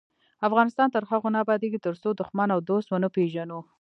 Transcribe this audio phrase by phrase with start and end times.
[0.47, 3.59] افغانستان تر هغو نه ابادیږي، ترڅو دښمن او دوست ونه پیژنو.